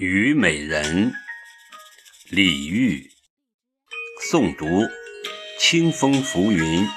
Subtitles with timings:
[0.00, 1.12] 虞美人，
[2.30, 3.10] 李煜。
[4.30, 4.88] 诵读：
[5.58, 6.88] 清风浮云。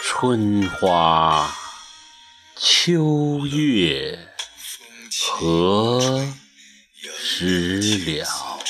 [0.00, 1.52] 春花
[2.56, 4.16] 秋月
[5.34, 6.24] 何
[7.02, 8.60] 时了？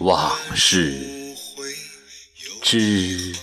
[0.00, 1.19] 往事。
[2.72, 3.34] 知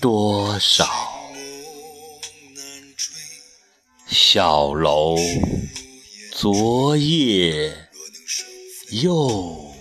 [0.00, 0.86] 多少？
[4.06, 5.16] 小楼
[6.32, 7.76] 昨夜
[9.02, 9.74] 又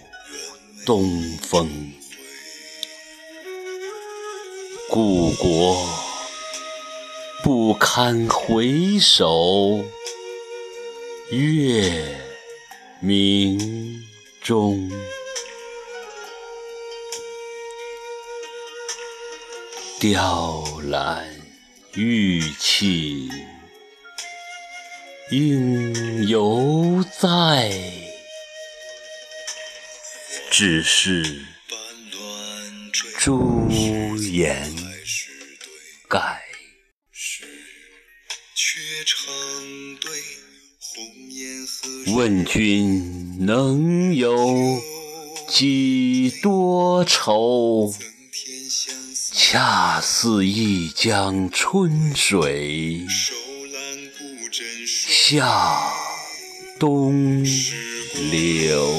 [0.88, 1.70] 东风，
[4.90, 5.88] 故国
[7.44, 9.86] 不堪回首
[11.30, 12.18] 月
[13.02, 14.04] 明
[14.42, 14.90] 中。
[19.98, 21.26] 雕栏
[21.94, 23.30] 玉砌
[25.32, 27.72] 应犹在，
[30.52, 31.46] 只是
[33.18, 33.70] 朱
[34.20, 34.70] 颜
[36.10, 36.42] 改。
[42.08, 44.36] 问君能有
[45.48, 47.94] 几多愁？
[49.48, 53.06] 恰似一江春水
[55.08, 55.48] 向
[56.80, 57.44] 东
[58.32, 58.92] 流。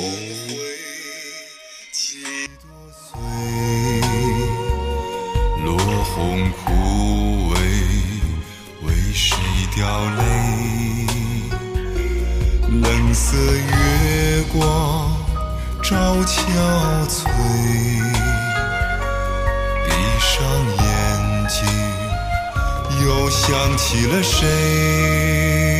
[5.64, 5.76] 落
[6.14, 7.56] 红枯萎，
[8.82, 9.36] 为谁
[9.74, 11.06] 掉泪？
[12.70, 15.12] 冷色月光
[15.82, 16.38] 照憔
[17.08, 17.26] 悴。
[23.36, 25.75] 想起了谁？